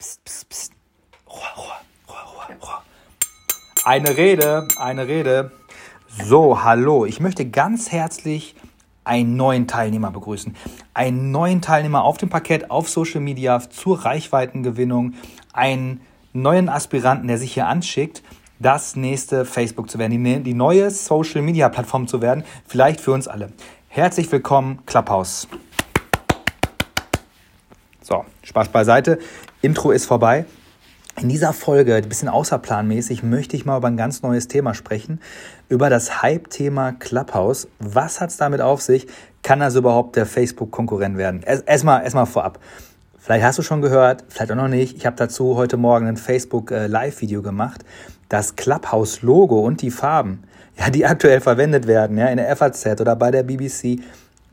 Psst, 0.00 0.24
psst, 0.24 0.48
psst. 0.48 0.72
Ruhe, 1.28 1.42
Ruhe, 1.58 1.74
Ruhe, 2.08 2.16
Ruhe, 2.48 2.56
Ruhe. 2.62 2.78
Eine 3.84 4.16
Rede, 4.16 4.66
eine 4.78 5.06
Rede. 5.06 5.50
So, 6.24 6.62
hallo. 6.62 7.04
Ich 7.04 7.20
möchte 7.20 7.44
ganz 7.50 7.92
herzlich 7.92 8.54
einen 9.04 9.36
neuen 9.36 9.66
Teilnehmer 9.66 10.10
begrüßen. 10.10 10.56
Einen 10.94 11.32
neuen 11.32 11.60
Teilnehmer 11.60 12.02
auf 12.02 12.16
dem 12.16 12.30
Parkett 12.30 12.70
auf 12.70 12.88
Social 12.88 13.20
Media 13.20 13.60
zur 13.68 14.02
Reichweitengewinnung. 14.02 15.12
Einen 15.52 16.00
neuen 16.32 16.70
Aspiranten, 16.70 17.28
der 17.28 17.36
sich 17.36 17.52
hier 17.52 17.66
anschickt, 17.66 18.22
das 18.58 18.96
nächste 18.96 19.44
Facebook 19.44 19.90
zu 19.90 19.98
werden, 19.98 20.24
die, 20.24 20.42
die 20.42 20.54
neue 20.54 20.90
Social 20.90 21.42
Media 21.42 21.68
Plattform 21.68 22.08
zu 22.08 22.22
werden. 22.22 22.44
Vielleicht 22.66 23.02
für 23.02 23.12
uns 23.12 23.28
alle. 23.28 23.52
Herzlich 23.88 24.32
willkommen, 24.32 24.78
Clubhouse. 24.86 25.46
So, 28.12 28.24
Spaß 28.42 28.70
beiseite. 28.70 29.20
Intro 29.62 29.92
ist 29.92 30.04
vorbei. 30.04 30.44
In 31.20 31.28
dieser 31.28 31.52
Folge, 31.52 31.94
ein 31.94 32.08
bisschen 32.08 32.28
außerplanmäßig, 32.28 33.22
möchte 33.22 33.54
ich 33.54 33.64
mal 33.64 33.76
über 33.76 33.86
ein 33.86 33.96
ganz 33.96 34.22
neues 34.22 34.48
Thema 34.48 34.74
sprechen. 34.74 35.20
Über 35.68 35.90
das 35.90 36.20
Hype-Thema 36.20 36.90
Clubhouse. 36.90 37.68
Was 37.78 38.20
hat 38.20 38.30
es 38.30 38.36
damit 38.36 38.62
auf 38.62 38.82
sich? 38.82 39.06
Kann 39.44 39.62
also 39.62 39.78
überhaupt 39.78 40.16
der 40.16 40.26
Facebook-Konkurrent 40.26 41.18
werden? 41.18 41.44
Erstmal 41.44 42.02
erst 42.02 42.16
vorab. 42.32 42.58
Vielleicht 43.16 43.44
hast 43.44 43.60
du 43.60 43.62
schon 43.62 43.80
gehört, 43.80 44.24
vielleicht 44.28 44.50
auch 44.50 44.56
noch 44.56 44.66
nicht. 44.66 44.96
Ich 44.96 45.06
habe 45.06 45.14
dazu 45.14 45.54
heute 45.54 45.76
Morgen 45.76 46.08
ein 46.08 46.16
Facebook-Live-Video 46.16 47.42
gemacht. 47.42 47.84
Das 48.28 48.56
Clubhouse-Logo 48.56 49.60
und 49.60 49.82
die 49.82 49.92
Farben, 49.92 50.42
ja, 50.76 50.90
die 50.90 51.06
aktuell 51.06 51.40
verwendet 51.40 51.86
werden, 51.86 52.18
ja, 52.18 52.26
in 52.26 52.38
der 52.38 52.56
FAZ 52.56 53.00
oder 53.00 53.14
bei 53.14 53.30
der 53.30 53.44
BBC, 53.44 54.00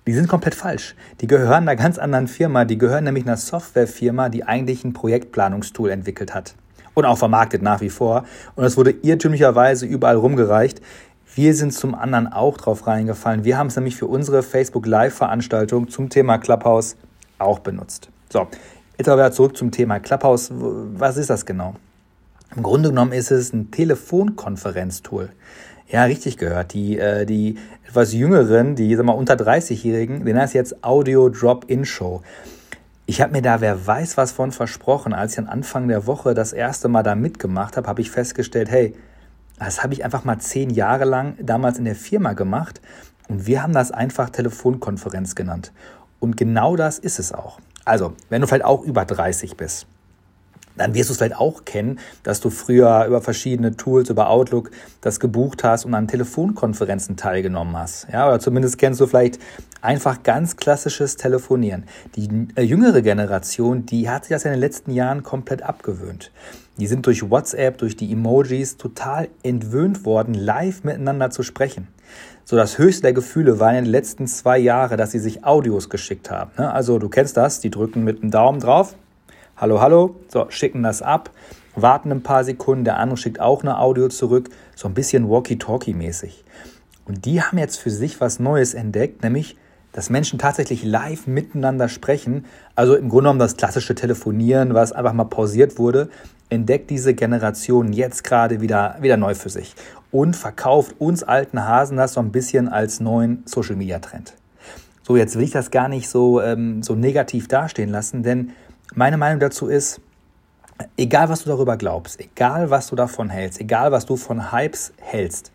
die 0.07 0.13
sind 0.13 0.29
komplett 0.29 0.55
falsch. 0.55 0.95
Die 1.19 1.27
gehören 1.27 1.67
einer 1.67 1.75
ganz 1.75 1.99
anderen 1.99 2.29
Firma. 2.29 2.63
Die 2.63 2.77
gehören 2.77 3.03
nämlich 3.03 3.25
einer 3.25 3.35
Softwarefirma, 3.35 4.29
die 4.29 4.45
eigentlich 4.45 4.85
ein 4.85 4.93
Projektplanungstool 4.93 5.91
entwickelt 5.91 6.33
hat. 6.33 6.55
Und 6.93 7.05
auch 7.05 7.17
vermarktet 7.17 7.61
nach 7.61 7.81
wie 7.81 7.89
vor. 7.89 8.23
Und 8.55 8.63
es 8.63 8.77
wurde 8.77 8.91
irrtümlicherweise 8.91 9.85
überall 9.85 10.15
rumgereicht. 10.15 10.81
Wir 11.35 11.53
sind 11.53 11.73
zum 11.73 11.93
anderen 11.93 12.31
auch 12.31 12.57
drauf 12.57 12.87
reingefallen. 12.87 13.43
Wir 13.43 13.57
haben 13.57 13.67
es 13.67 13.75
nämlich 13.75 13.97
für 13.97 14.07
unsere 14.07 14.41
Facebook 14.43 14.87
Live-Veranstaltung 14.87 15.89
zum 15.89 16.09
Thema 16.09 16.37
Clubhouse 16.37 16.95
auch 17.37 17.59
benutzt. 17.59 18.09
So, 18.29 18.47
jetzt 18.97 19.09
aber 19.09 19.31
zurück 19.31 19.57
zum 19.57 19.71
Thema 19.71 19.99
Clubhouse. 19.99 20.51
Was 20.53 21.17
ist 21.17 21.29
das 21.29 21.45
genau? 21.45 21.75
Im 22.55 22.63
Grunde 22.63 22.89
genommen 22.89 23.11
ist 23.11 23.29
es 23.29 23.53
ein 23.53 23.71
Telefonkonferenztool. 23.71 25.29
Ja, 25.89 26.03
richtig 26.03 26.37
gehört. 26.37 26.73
Die, 26.73 26.99
äh, 26.99 27.25
die 27.25 27.57
etwas 27.87 28.13
jüngeren, 28.13 28.75
die 28.75 28.93
sag 28.95 29.05
mal, 29.05 29.13
unter 29.13 29.35
30-Jährigen, 29.35 30.25
den 30.25 30.37
heißt 30.37 30.53
jetzt 30.53 30.83
Audio 30.83 31.29
Drop-In 31.29 31.85
Show. 31.85 32.21
Ich 33.05 33.21
habe 33.21 33.31
mir 33.31 33.41
da, 33.41 33.61
wer 33.61 33.87
weiß 33.87 34.17
was 34.17 34.33
von 34.33 34.51
versprochen. 34.51 35.13
Als 35.13 35.33
ich 35.33 35.39
am 35.39 35.47
Anfang 35.47 35.87
der 35.87 36.05
Woche 36.05 36.33
das 36.33 36.51
erste 36.51 36.89
Mal 36.89 37.03
da 37.03 37.15
mitgemacht 37.15 37.77
habe, 37.77 37.87
habe 37.87 38.01
ich 38.01 38.11
festgestellt, 38.11 38.69
hey, 38.69 38.95
das 39.59 39.81
habe 39.81 39.93
ich 39.93 40.03
einfach 40.03 40.25
mal 40.25 40.39
zehn 40.39 40.69
Jahre 40.69 41.05
lang 41.05 41.35
damals 41.41 41.79
in 41.79 41.85
der 41.85 41.95
Firma 41.95 42.33
gemacht 42.33 42.81
und 43.29 43.47
wir 43.47 43.63
haben 43.63 43.73
das 43.73 43.91
einfach 43.91 44.29
Telefonkonferenz 44.29 45.35
genannt. 45.35 45.71
Und 46.19 46.35
genau 46.35 46.75
das 46.75 46.99
ist 46.99 47.17
es 47.17 47.31
auch. 47.31 47.59
Also, 47.85 48.13
wenn 48.29 48.41
du 48.41 48.47
vielleicht 48.47 48.65
auch 48.65 48.83
über 48.83 49.05
30 49.05 49.55
bist, 49.55 49.87
dann 50.77 50.93
wirst 50.93 51.09
du 51.09 51.13
es 51.13 51.17
vielleicht 51.17 51.37
auch 51.37 51.65
kennen, 51.65 51.99
dass 52.23 52.39
du 52.39 52.49
früher 52.49 53.05
über 53.05 53.21
verschiedene 53.21 53.75
Tools, 53.75 54.09
über 54.09 54.29
Outlook 54.29 54.71
das 55.01 55.19
gebucht 55.19 55.63
hast 55.63 55.85
und 55.85 55.93
an 55.93 56.07
Telefonkonferenzen 56.07 57.17
teilgenommen 57.17 57.77
hast. 57.77 58.07
Ja, 58.11 58.27
oder 58.27 58.39
zumindest 58.39 58.77
kennst 58.77 58.99
du 58.99 59.07
vielleicht 59.07 59.39
einfach 59.81 60.23
ganz 60.23 60.55
klassisches 60.55 61.15
Telefonieren. 61.15 61.85
Die 62.15 62.29
äh, 62.55 62.61
jüngere 62.61 63.01
Generation, 63.01 63.85
die 63.85 64.09
hat 64.09 64.25
sich 64.25 64.35
das 64.35 64.45
in 64.45 64.51
den 64.51 64.59
letzten 64.59 64.91
Jahren 64.91 65.23
komplett 65.23 65.63
abgewöhnt. 65.63 66.31
Die 66.77 66.87
sind 66.87 67.05
durch 67.05 67.29
WhatsApp, 67.29 67.79
durch 67.79 67.95
die 67.95 68.11
Emojis 68.11 68.77
total 68.77 69.29
entwöhnt 69.43 70.05
worden, 70.05 70.33
live 70.33 70.83
miteinander 70.83 71.31
zu 71.31 71.41
sprechen. 71.41 71.87
So 72.45 72.55
das 72.55 72.77
höchste 72.77 73.01
der 73.01 73.13
Gefühle 73.13 73.59
war 73.59 73.71
in 73.71 73.83
den 73.83 73.91
letzten 73.91 74.27
zwei 74.27 74.57
Jahren, 74.57 74.97
dass 74.97 75.11
sie 75.11 75.19
sich 75.19 75.43
Audios 75.43 75.89
geschickt 75.89 76.31
haben. 76.31 76.51
Ne? 76.57 76.71
Also 76.71 76.99
du 76.99 77.09
kennst 77.09 77.35
das, 77.35 77.59
die 77.59 77.69
drücken 77.69 78.03
mit 78.03 78.21
dem 78.21 78.31
Daumen 78.31 78.59
drauf, 78.59 78.95
hallo, 79.57 79.81
hallo, 79.81 80.15
so, 80.27 80.45
schicken 80.49 80.83
das 80.83 81.01
ab, 81.01 81.31
warten 81.75 82.11
ein 82.11 82.21
paar 82.21 82.43
Sekunden, 82.43 82.83
der 82.83 82.99
andere 82.99 83.17
schickt 83.17 83.39
auch 83.39 83.63
eine 83.63 83.79
Audio 83.79 84.07
zurück, 84.07 84.49
so 84.75 84.87
ein 84.87 84.93
bisschen 84.93 85.29
Walkie-Talkie-mäßig. 85.29 86.43
Und 87.05 87.25
die 87.25 87.41
haben 87.41 87.57
jetzt 87.57 87.77
für 87.77 87.89
sich 87.89 88.21
was 88.21 88.39
Neues 88.39 88.75
entdeckt, 88.75 89.23
nämlich, 89.23 89.57
dass 89.93 90.11
Menschen 90.11 90.37
tatsächlich 90.37 90.83
live 90.83 91.25
miteinander 91.25 91.89
sprechen. 91.89 92.45
Also 92.75 92.93
im 92.93 93.09
Grunde 93.09 93.23
genommen 93.23 93.39
das 93.39 93.57
klassische 93.57 93.95
Telefonieren, 93.95 94.75
was 94.75 94.91
einfach 94.91 95.13
mal 95.13 95.23
pausiert 95.23 95.79
wurde, 95.79 96.09
entdeckt 96.49 96.91
diese 96.91 97.15
Generation 97.15 97.93
jetzt 97.93 98.23
gerade 98.23 98.61
wieder, 98.61 98.97
wieder 99.01 99.17
neu 99.17 99.33
für 99.33 99.49
sich 99.49 99.73
und 100.11 100.35
verkauft 100.35 100.95
uns 100.99 101.23
alten 101.23 101.65
Hasen 101.65 101.97
das 101.97 102.13
so 102.13 102.19
ein 102.19 102.31
bisschen 102.31 102.69
als 102.69 102.99
neuen 102.99 103.41
Social-Media-Trend. 103.45 104.35
So, 105.01 105.17
jetzt 105.17 105.35
will 105.35 105.43
ich 105.43 105.51
das 105.51 105.71
gar 105.71 105.87
nicht 105.89 106.09
so, 106.09 106.41
ähm, 106.41 106.83
so 106.83 106.93
negativ 106.93 107.47
dastehen 107.47 107.89
lassen, 107.89 108.21
denn 108.21 108.51
meine 108.95 109.17
Meinung 109.17 109.39
dazu 109.39 109.67
ist, 109.67 110.01
egal 110.97 111.29
was 111.29 111.43
du 111.43 111.49
darüber 111.49 111.77
glaubst, 111.77 112.19
egal 112.19 112.69
was 112.69 112.87
du 112.87 112.95
davon 112.95 113.29
hältst, 113.29 113.59
egal 113.59 113.91
was 113.91 114.05
du 114.05 114.15
von 114.15 114.51
Hypes 114.51 114.93
hältst, 114.99 115.51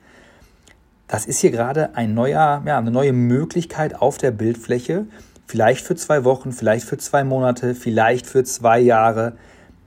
das 1.08 1.26
ist 1.26 1.40
hier 1.40 1.50
gerade 1.50 1.94
ein 1.94 2.14
neuer, 2.14 2.62
ja, 2.64 2.78
eine 2.78 2.90
neue 2.90 3.12
Möglichkeit 3.12 4.00
auf 4.00 4.18
der 4.18 4.30
Bildfläche, 4.30 5.06
vielleicht 5.46 5.84
für 5.84 5.94
zwei 5.94 6.24
Wochen, 6.24 6.52
vielleicht 6.52 6.86
für 6.86 6.96
zwei 6.96 7.24
Monate, 7.24 7.74
vielleicht 7.74 8.26
für 8.26 8.44
zwei 8.44 8.80
Jahre, 8.80 9.34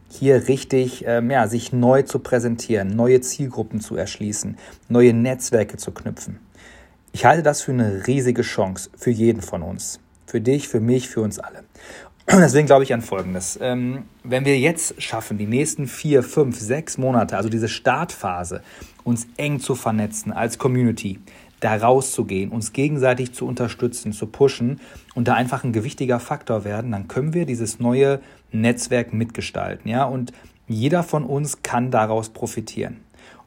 hier 0.07 0.47
richtig 0.47 1.03
ähm, 1.07 1.31
ja, 1.31 1.47
sich 1.47 1.73
neu 1.73 2.03
zu 2.03 2.19
präsentieren, 2.19 2.95
neue 2.95 3.21
Zielgruppen 3.21 3.81
zu 3.81 3.95
erschließen, 3.95 4.57
neue 4.87 5.13
Netzwerke 5.13 5.77
zu 5.77 5.91
knüpfen. 5.91 6.39
Ich 7.11 7.25
halte 7.25 7.43
das 7.43 7.61
für 7.61 7.71
eine 7.71 8.05
riesige 8.07 8.41
Chance 8.41 8.89
für 8.95 9.09
jeden 9.09 9.41
von 9.41 9.61
uns. 9.61 9.99
Für 10.27 10.41
dich, 10.41 10.67
für 10.67 10.79
mich, 10.79 11.09
für 11.09 11.21
uns 11.21 11.39
alle. 11.39 11.63
Deswegen 12.27 12.65
glaube 12.65 12.83
ich 12.83 12.93
an 12.93 13.01
Folgendes. 13.01 13.59
Ähm, 13.61 14.03
wenn 14.23 14.45
wir 14.45 14.57
jetzt 14.57 15.01
schaffen, 15.01 15.37
die 15.37 15.45
nächsten 15.45 15.87
vier, 15.87 16.23
fünf, 16.23 16.59
sechs 16.59 16.97
Monate, 16.97 17.37
also 17.37 17.49
diese 17.49 17.69
Startphase, 17.69 18.61
uns 19.03 19.27
eng 19.37 19.59
zu 19.59 19.75
vernetzen 19.75 20.33
als 20.33 20.57
Community, 20.57 21.19
da 21.59 21.75
rauszugehen, 21.75 22.51
uns 22.51 22.73
gegenseitig 22.73 23.33
zu 23.33 23.47
unterstützen, 23.47 24.11
zu 24.11 24.25
pushen 24.27 24.81
und 25.13 25.27
da 25.27 25.35
einfach 25.35 25.63
ein 25.63 25.71
gewichtiger 25.71 26.19
Faktor 26.19 26.63
werden, 26.63 26.91
dann 26.91 27.07
können 27.07 27.33
wir 27.33 27.45
dieses 27.45 27.79
neue 27.79 28.19
Netzwerk 28.51 29.13
mitgestalten. 29.13 29.89
Ja? 29.89 30.05
Und 30.05 30.33
jeder 30.67 31.03
von 31.03 31.23
uns 31.23 31.61
kann 31.61 31.91
daraus 31.91 32.29
profitieren. 32.29 32.97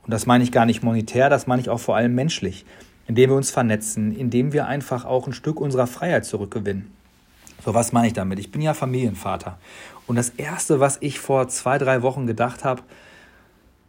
Und 0.04 0.12
das 0.12 0.26
meine 0.26 0.44
ich 0.44 0.52
gar 0.52 0.66
nicht 0.66 0.82
monetär, 0.82 1.28
das 1.28 1.46
meine 1.46 1.60
ich 1.60 1.68
auch 1.68 1.80
vor 1.80 1.96
allem 1.96 2.14
menschlich, 2.14 2.64
indem 3.08 3.30
wir 3.30 3.36
uns 3.36 3.50
vernetzen, 3.50 4.14
indem 4.16 4.52
wir 4.52 4.66
einfach 4.66 5.04
auch 5.04 5.26
ein 5.26 5.32
Stück 5.32 5.60
unserer 5.60 5.86
Freiheit 5.86 6.24
zurückgewinnen. 6.24 6.97
So, 7.64 7.74
was 7.74 7.92
meine 7.92 8.06
ich 8.06 8.12
damit? 8.12 8.38
Ich 8.38 8.50
bin 8.50 8.62
ja 8.62 8.74
Familienvater. 8.74 9.58
Und 10.06 10.16
das 10.16 10.30
Erste, 10.30 10.80
was 10.80 10.98
ich 11.00 11.18
vor 11.18 11.48
zwei, 11.48 11.78
drei 11.78 12.02
Wochen 12.02 12.26
gedacht 12.26 12.64
habe, 12.64 12.82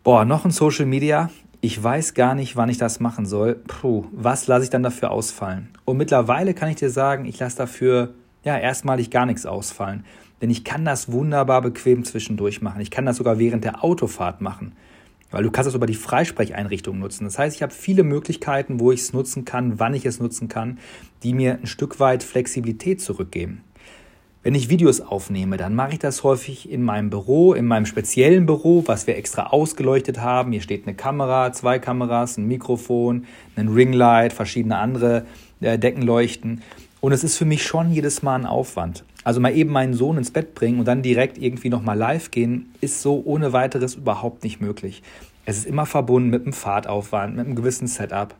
boah, 0.03 0.25
noch 0.25 0.45
ein 0.45 0.51
Social 0.51 0.85
Media, 0.85 1.29
ich 1.61 1.81
weiß 1.81 2.13
gar 2.13 2.35
nicht, 2.35 2.55
wann 2.55 2.69
ich 2.69 2.77
das 2.77 2.99
machen 2.99 3.25
soll. 3.25 3.55
Puh, 3.55 4.05
was 4.11 4.47
lasse 4.47 4.63
ich 4.63 4.69
dann 4.69 4.83
dafür 4.83 5.11
ausfallen? 5.11 5.69
Und 5.85 5.97
mittlerweile 5.97 6.53
kann 6.53 6.69
ich 6.69 6.77
dir 6.77 6.89
sagen, 6.89 7.25
ich 7.25 7.39
lasse 7.39 7.57
dafür 7.57 8.13
ja 8.43 8.57
erstmalig 8.57 9.11
gar 9.11 9.25
nichts 9.25 9.45
ausfallen. 9.45 10.05
Denn 10.41 10.49
ich 10.49 10.63
kann 10.63 10.85
das 10.85 11.11
wunderbar 11.11 11.61
bequem 11.61 12.05
zwischendurch 12.05 12.61
machen. 12.61 12.79
Ich 12.79 12.91
kann 12.91 13.05
das 13.05 13.17
sogar 13.17 13.39
während 13.39 13.65
der 13.65 13.83
Autofahrt 13.83 14.39
machen. 14.39 14.73
Weil 15.31 15.43
du 15.43 15.51
kannst 15.51 15.67
das 15.67 15.75
über 15.75 15.85
die 15.85 15.95
Freisprecheinrichtung 15.95 16.97
nutzen. 16.97 17.25
Das 17.25 17.37
heißt, 17.37 17.55
ich 17.55 17.61
habe 17.61 17.73
viele 17.73 18.03
Möglichkeiten, 18.03 18.79
wo 18.79 18.91
ich 18.91 19.01
es 19.01 19.13
nutzen 19.13 19.45
kann, 19.45 19.79
wann 19.79 19.93
ich 19.93 20.05
es 20.05 20.19
nutzen 20.19 20.47
kann, 20.47 20.79
die 21.23 21.33
mir 21.33 21.59
ein 21.61 21.67
Stück 21.67 21.99
weit 21.99 22.23
Flexibilität 22.23 23.01
zurückgeben. 23.01 23.63
Wenn 24.41 24.55
ich 24.55 24.69
Videos 24.69 25.01
aufnehme, 25.01 25.57
dann 25.57 25.75
mache 25.75 25.93
ich 25.93 25.99
das 25.99 26.23
häufig 26.23 26.71
in 26.71 26.81
meinem 26.81 27.09
Büro, 27.09 27.53
in 27.53 27.65
meinem 27.65 27.85
speziellen 27.85 28.45
Büro, 28.45 28.83
was 28.85 29.05
wir 29.05 29.17
extra 29.17 29.47
ausgeleuchtet 29.47 30.21
haben. 30.21 30.53
Hier 30.53 30.61
steht 30.61 30.87
eine 30.87 30.95
Kamera, 30.95 31.51
zwei 31.51 31.77
Kameras, 31.77 32.37
ein 32.37 32.47
Mikrofon, 32.47 33.25
ein 33.57 33.67
Ringlight, 33.67 34.31
verschiedene 34.31 34.77
andere 34.77 35.25
äh, 35.59 35.77
Deckenleuchten. 35.77 36.61
Und 37.01 37.13
es 37.13 37.23
ist 37.23 37.37
für 37.37 37.45
mich 37.45 37.63
schon 37.63 37.91
jedes 37.91 38.21
Mal 38.23 38.35
ein 38.35 38.45
Aufwand. 38.45 39.05
Also 39.23 39.39
mal 39.39 39.55
eben 39.55 39.71
meinen 39.71 39.93
Sohn 39.93 40.17
ins 40.17 40.31
Bett 40.31 40.53
bringen 40.53 40.79
und 40.79 40.85
dann 40.85 41.01
direkt 41.01 41.37
irgendwie 41.37 41.69
nochmal 41.69 41.97
live 41.97 42.31
gehen, 42.31 42.73
ist 42.81 43.01
so 43.01 43.21
ohne 43.25 43.53
weiteres 43.53 43.95
überhaupt 43.95 44.43
nicht 44.43 44.59
möglich. 44.59 45.01
Es 45.45 45.57
ist 45.57 45.65
immer 45.65 45.85
verbunden 45.85 46.29
mit 46.29 46.43
einem 46.43 46.53
Fahrtaufwand, 46.53 47.35
mit 47.35 47.45
einem 47.45 47.55
gewissen 47.55 47.87
Setup. 47.87 48.35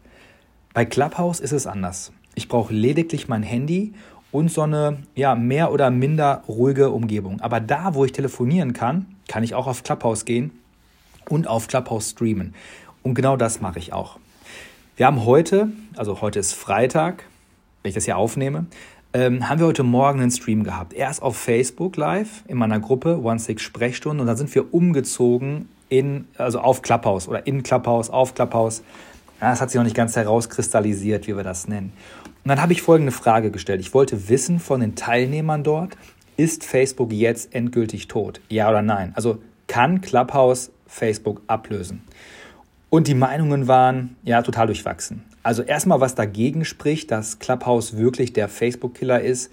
Bei 0.73 0.85
Clubhouse 0.85 1.39
ist 1.39 1.53
es 1.53 1.67
anders. 1.67 2.11
Ich 2.35 2.47
brauche 2.47 2.73
lediglich 2.73 3.27
mein 3.27 3.43
Handy 3.43 3.93
und 4.31 4.51
so 4.51 4.61
eine 4.61 4.97
ja, 5.15 5.35
mehr 5.35 5.71
oder 5.71 5.89
minder 5.89 6.43
ruhige 6.47 6.91
Umgebung. 6.91 7.41
Aber 7.41 7.59
da, 7.59 7.95
wo 7.95 8.05
ich 8.05 8.11
telefonieren 8.11 8.73
kann, 8.73 9.05
kann 9.27 9.43
ich 9.43 9.55
auch 9.55 9.67
auf 9.67 9.83
Clubhouse 9.83 10.25
gehen 10.25 10.51
und 11.29 11.47
auf 11.47 11.67
Clubhouse 11.67 12.11
streamen. 12.11 12.53
Und 13.03 13.15
genau 13.15 13.37
das 13.37 13.61
mache 13.61 13.79
ich 13.79 13.93
auch. 13.93 14.19
Wir 14.97 15.05
haben 15.05 15.25
heute, 15.25 15.69
also 15.95 16.21
heute 16.21 16.39
ist 16.39 16.53
Freitag, 16.53 17.23
wenn 17.81 17.89
ich 17.89 17.95
das 17.95 18.05
hier 18.05 18.17
aufnehme, 18.17 18.65
ähm, 19.13 19.49
haben 19.49 19.59
wir 19.59 19.67
heute 19.67 19.83
Morgen 19.83 20.21
einen 20.21 20.31
Stream 20.31 20.63
gehabt. 20.63 20.93
Erst 20.93 21.21
auf 21.21 21.35
Facebook 21.35 21.97
live 21.97 22.43
in 22.47 22.57
meiner 22.57 22.79
Gruppe 22.79 23.19
One 23.21 23.39
Six 23.39 23.63
Sprechstunden 23.63 24.21
und 24.21 24.27
dann 24.27 24.37
sind 24.37 24.53
wir 24.53 24.73
umgezogen 24.73 25.67
in, 25.89 26.27
also 26.37 26.59
auf 26.59 26.81
Clubhouse 26.81 27.27
oder 27.27 27.47
in 27.47 27.63
Clubhouse, 27.63 28.09
auf 28.09 28.35
Clubhouse. 28.35 28.83
Ja, 29.41 29.49
das 29.49 29.61
hat 29.61 29.71
sich 29.71 29.77
noch 29.77 29.85
nicht 29.85 29.95
ganz 29.95 30.15
herauskristallisiert, 30.15 31.27
wie 31.27 31.35
wir 31.35 31.43
das 31.43 31.67
nennen. 31.67 31.93
Und 32.43 32.49
dann 32.49 32.61
habe 32.61 32.73
ich 32.73 32.81
folgende 32.81 33.11
Frage 33.11 33.51
gestellt. 33.51 33.81
Ich 33.81 33.93
wollte 33.93 34.29
wissen 34.29 34.59
von 34.59 34.81
den 34.81 34.95
Teilnehmern 34.95 35.63
dort, 35.63 35.97
ist 36.37 36.63
Facebook 36.63 37.11
jetzt 37.11 37.53
endgültig 37.53 38.07
tot? 38.07 38.41
Ja 38.49 38.69
oder 38.69 38.81
nein? 38.81 39.11
Also 39.15 39.39
kann 39.67 40.01
Clubhouse 40.01 40.71
Facebook 40.87 41.41
ablösen? 41.47 42.01
Und 42.89 43.07
die 43.07 43.13
Meinungen 43.13 43.67
waren 43.67 44.15
ja 44.23 44.41
total 44.41 44.67
durchwachsen. 44.67 45.23
Also 45.43 45.63
erstmal, 45.63 46.01
was 46.01 46.15
dagegen 46.15 46.65
spricht, 46.65 47.11
dass 47.11 47.39
Clubhouse 47.39 47.97
wirklich 47.97 48.33
der 48.33 48.49
Facebook-Killer 48.49 49.21
ist, 49.21 49.51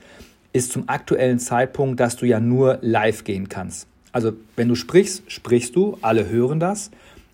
ist 0.52 0.72
zum 0.72 0.88
aktuellen 0.88 1.38
Zeitpunkt, 1.38 2.00
dass 2.00 2.16
du 2.16 2.26
ja 2.26 2.40
nur 2.40 2.78
live 2.80 3.24
gehen 3.24 3.48
kannst. 3.48 3.86
Also 4.12 4.32
wenn 4.56 4.68
du 4.68 4.74
sprichst, 4.74 5.30
sprichst 5.30 5.76
du, 5.76 5.98
alle 6.00 6.28
hören 6.28 6.58
das. 6.58 6.90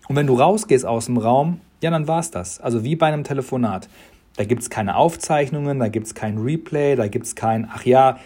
Und 0.07 0.17
wenn 0.17 0.27
du 0.27 0.35
rausgehst 0.35 0.85
aus 0.85 1.05
dem 1.05 1.17
Raum, 1.17 1.61
ja, 1.81 1.89
dann 1.89 2.07
war's 2.07 2.31
das. 2.31 2.59
Also 2.59 2.83
wie 2.83 2.95
bei 2.95 3.07
einem 3.07 3.23
Telefonat. 3.23 3.87
Da 4.35 4.45
gibt 4.45 4.63
es 4.63 4.69
keine 4.69 4.95
Aufzeichnungen, 4.95 5.79
da 5.79 5.87
gibt 5.87 6.07
es 6.07 6.15
kein 6.15 6.37
Replay, 6.37 6.95
da 6.95 7.07
gibt 7.07 7.25
es 7.25 7.35
kein, 7.35 7.69
ach 7.71 7.85
ja, 7.85 8.19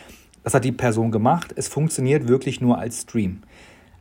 das 0.43 0.53
hat 0.53 0.63
die 0.63 0.71
Person 0.71 1.11
gemacht. 1.11 1.53
Es 1.55 1.67
funktioniert 1.67 2.27
wirklich 2.27 2.61
nur 2.61 2.77
als 2.77 3.01
Stream. 3.01 3.43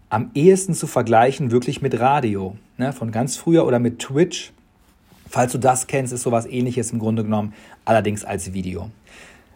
Am 0.09 0.31
ehesten 0.35 0.75
zu 0.75 0.87
vergleichen 0.87 1.51
wirklich 1.51 1.83
mit 1.83 1.99
Radio, 1.99 2.57
ne, 2.79 2.93
von 2.93 3.11
ganz 3.11 3.37
früher 3.37 3.67
oder 3.67 3.81
mit 3.81 3.99
Twitch. 3.99 4.53
Falls 5.29 5.53
du 5.53 5.59
das 5.59 5.87
kennst, 5.87 6.13
ist 6.13 6.23
sowas 6.23 6.47
ähnliches 6.47 6.93
im 6.93 6.99
Grunde 6.99 7.25
genommen, 7.25 7.53
allerdings 7.85 8.25
als 8.25 8.53
Video. 8.53 8.91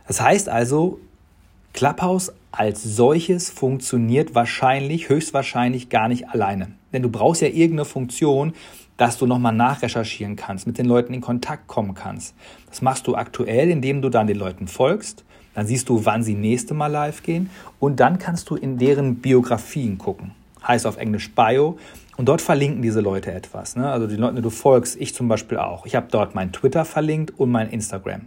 Das 0.06 0.20
heißt 0.20 0.48
also, 0.48 0.98
Clubhouse 1.72 2.32
als 2.52 2.82
solches 2.82 3.48
funktioniert 3.48 4.34
wahrscheinlich, 4.34 5.08
höchstwahrscheinlich 5.08 5.88
gar 5.88 6.08
nicht 6.08 6.28
alleine. 6.28 6.72
Denn 6.92 7.02
du 7.02 7.08
brauchst 7.08 7.42
ja 7.42 7.48
irgendeine 7.48 7.84
Funktion, 7.84 8.54
dass 8.96 9.16
du 9.16 9.26
nochmal 9.26 9.54
nachrecherchieren 9.54 10.36
kannst, 10.36 10.66
mit 10.66 10.78
den 10.78 10.86
Leuten 10.86 11.14
in 11.14 11.20
Kontakt 11.20 11.68
kommen 11.68 11.94
kannst. 11.94 12.34
Das 12.68 12.82
machst 12.82 13.06
du 13.06 13.14
aktuell, 13.14 13.70
indem 13.70 14.02
du 14.02 14.08
dann 14.08 14.26
den 14.26 14.36
Leuten 14.36 14.66
folgst. 14.66 15.24
Dann 15.54 15.66
siehst 15.66 15.88
du, 15.88 16.04
wann 16.04 16.22
sie 16.22 16.34
nächste 16.34 16.74
Mal 16.74 16.88
live 16.88 17.22
gehen. 17.22 17.50
Und 17.78 18.00
dann 18.00 18.18
kannst 18.18 18.50
du 18.50 18.56
in 18.56 18.78
deren 18.78 19.16
Biografien 19.16 19.96
gucken. 19.96 20.32
Heißt 20.66 20.86
auf 20.86 20.96
Englisch 20.96 21.34
Bio. 21.34 21.78
Und 22.20 22.26
dort 22.26 22.42
verlinken 22.42 22.82
diese 22.82 23.00
Leute 23.00 23.32
etwas. 23.32 23.76
Ne? 23.76 23.90
Also 23.90 24.06
die 24.06 24.16
Leute, 24.16 24.34
die 24.34 24.42
du 24.42 24.50
folgst, 24.50 25.00
ich 25.00 25.14
zum 25.14 25.26
Beispiel 25.26 25.56
auch. 25.56 25.86
Ich 25.86 25.94
habe 25.94 26.08
dort 26.10 26.34
mein 26.34 26.52
Twitter 26.52 26.84
verlinkt 26.84 27.32
und 27.40 27.50
mein 27.50 27.70
Instagram. 27.70 28.26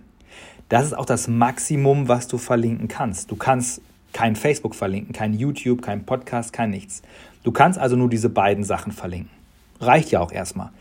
Das 0.67 0.83
ist 0.83 0.97
auch 0.97 1.05
das 1.05 1.27
Maximum, 1.27 2.07
was 2.07 2.27
du 2.27 2.39
verlinken 2.39 2.87
kannst. 2.87 3.29
Du 3.29 3.35
kannst 3.35 3.81
kein 4.11 4.35
Facebook 4.35 4.73
verlinken, 4.73 5.13
kein 5.13 5.35
YouTube, 5.35 5.83
kein 5.83 6.07
Podcast, 6.07 6.53
kein 6.53 6.71
nichts. 6.71 7.03
Du 7.43 7.51
kannst 7.51 7.77
also 7.77 7.95
nur 7.95 8.09
diese 8.09 8.29
beiden 8.29 8.63
Sachen 8.63 8.91
verlinken. 8.91 9.29
Reicht 9.79 10.09
ja 10.09 10.21
auch 10.21 10.31
erstmal. 10.31 10.71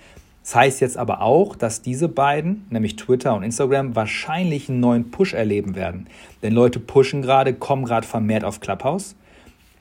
Das 0.43 0.55
heißt 0.55 0.81
jetzt 0.81 0.97
aber 0.97 1.21
auch, 1.21 1.55
dass 1.55 1.83
diese 1.83 2.09
beiden, 2.09 2.65
nämlich 2.71 2.97
Twitter 2.97 3.35
und 3.35 3.43
Instagram, 3.43 3.95
wahrscheinlich 3.95 4.71
einen 4.71 4.81
neuen 4.81 5.11
Push 5.11 5.35
erleben 5.35 5.75
werden. 5.75 6.07
Denn 6.43 6.55
Leute 6.55 6.81
pushen 6.81 7.21
gerade, 7.21 7.53
kommen 7.53 7.85
gerade 7.85 8.07
vermehrt 8.07 8.43
auf 8.43 8.61
Clubhouse, 8.61 9.17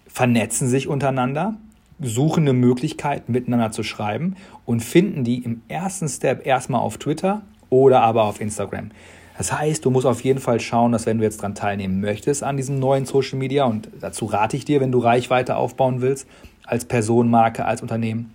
vernetzen 0.06 0.68
sich 0.68 0.90
untereinander, 0.90 1.56
suchen 2.02 2.44
eine 2.44 2.54
Möglichkeit, 2.54 3.30
miteinander 3.30 3.72
zu 3.72 3.84
schreiben 3.84 4.36
und 4.66 4.82
finden 4.82 5.24
die 5.24 5.40
im 5.44 5.62
ersten 5.68 6.08
Step 6.08 6.46
erstmal 6.46 6.82
auf 6.82 6.98
Twitter 6.98 7.42
oder 7.70 8.02
aber 8.02 8.24
auf 8.24 8.42
Instagram. 8.42 8.92
Das 9.38 9.52
heißt, 9.58 9.86
du 9.86 9.90
musst 9.90 10.06
auf 10.06 10.22
jeden 10.22 10.40
Fall 10.40 10.60
schauen, 10.60 10.92
dass 10.92 11.06
wenn 11.06 11.18
du 11.18 11.24
jetzt 11.24 11.40
daran 11.40 11.56
teilnehmen 11.56 12.00
möchtest 12.02 12.44
an 12.44 12.58
diesem 12.58 12.80
neuen 12.80 13.06
Social 13.06 13.40
Media, 13.40 13.66
und 13.66 13.90
dazu 14.00 14.26
rate 14.26 14.58
ich 14.58 14.66
dir, 14.66 14.82
wenn 14.82 14.92
du 14.92 15.00
Reichweite 15.00 15.56
aufbauen 15.56 16.02
willst, 16.02 16.28
als 16.66 16.86
Person, 16.86 17.30
Marke, 17.30 17.66
als 17.66 17.82
Unternehmen, 17.82 18.34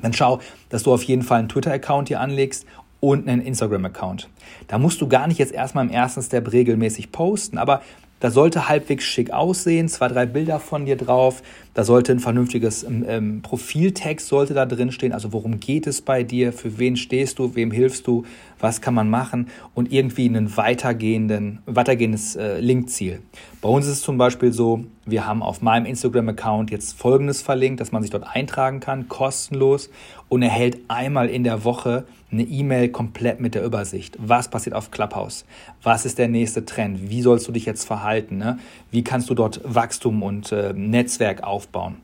dann 0.00 0.12
schau, 0.12 0.40
dass 0.68 0.82
du 0.82 0.92
auf 0.92 1.04
jeden 1.04 1.22
Fall 1.22 1.38
einen 1.38 1.48
Twitter-Account 1.48 2.08
hier 2.08 2.20
anlegst 2.20 2.66
und 2.98 3.28
einen 3.28 3.42
Instagram-Account. 3.42 4.28
Da 4.68 4.78
musst 4.78 5.00
du 5.00 5.08
gar 5.08 5.26
nicht 5.26 5.38
jetzt 5.38 5.52
erstmal 5.52 5.84
im 5.86 5.92
ersten 5.92 6.22
Step 6.22 6.50
regelmäßig 6.52 7.12
posten, 7.12 7.58
aber 7.58 7.82
da 8.22 8.30
sollte 8.30 8.68
halbwegs 8.68 9.02
schick 9.02 9.32
aussehen, 9.32 9.88
zwei, 9.88 10.06
drei 10.06 10.26
Bilder 10.26 10.60
von 10.60 10.84
dir 10.84 10.94
drauf. 10.94 11.42
Da 11.74 11.82
sollte 11.82 12.12
ein 12.12 12.20
vernünftiges 12.20 12.84
ähm, 12.84 13.04
ähm, 13.08 13.42
Profiltext 13.42 14.28
sollte 14.28 14.54
da 14.54 14.64
drin 14.64 14.92
stehen. 14.92 15.12
Also 15.12 15.32
worum 15.32 15.58
geht 15.58 15.88
es 15.88 16.02
bei 16.02 16.22
dir? 16.22 16.52
Für 16.52 16.78
wen 16.78 16.94
stehst 16.96 17.40
du? 17.40 17.56
Wem 17.56 17.72
hilfst 17.72 18.06
du? 18.06 18.24
Was 18.60 18.80
kann 18.80 18.94
man 18.94 19.10
machen? 19.10 19.48
Und 19.74 19.90
irgendwie 19.90 20.26
ein 20.26 20.56
weitergehenden, 20.56 21.62
weitergehendes 21.66 22.36
äh, 22.36 22.60
Linkziel. 22.60 23.22
Bei 23.60 23.68
uns 23.68 23.86
ist 23.86 23.92
es 23.92 24.02
zum 24.02 24.18
Beispiel 24.18 24.52
so, 24.52 24.84
wir 25.04 25.26
haben 25.26 25.42
auf 25.42 25.60
meinem 25.60 25.84
Instagram-Account 25.86 26.70
jetzt 26.70 26.96
Folgendes 26.96 27.42
verlinkt, 27.42 27.80
dass 27.80 27.90
man 27.90 28.02
sich 28.02 28.12
dort 28.12 28.24
eintragen 28.24 28.78
kann, 28.78 29.08
kostenlos 29.08 29.90
und 30.28 30.42
erhält 30.42 30.78
einmal 30.86 31.28
in 31.28 31.42
der 31.42 31.64
Woche 31.64 32.04
eine 32.32 32.42
E-Mail 32.42 32.88
komplett 32.88 33.40
mit 33.40 33.54
der 33.54 33.64
Übersicht. 33.64 34.16
Was 34.18 34.48
passiert 34.48 34.74
auf 34.74 34.90
Clubhouse? 34.90 35.44
Was 35.82 36.06
ist 36.06 36.18
der 36.18 36.28
nächste 36.28 36.64
Trend? 36.64 37.10
Wie 37.10 37.22
sollst 37.22 37.46
du 37.46 37.52
dich 37.52 37.66
jetzt 37.66 37.84
verhalten? 37.84 38.38
Ne? 38.38 38.58
Wie 38.90 39.04
kannst 39.04 39.30
du 39.30 39.34
dort 39.34 39.60
Wachstum 39.64 40.22
und 40.22 40.50
äh, 40.52 40.72
Netzwerk 40.74 41.42
aufbauen? 41.42 41.96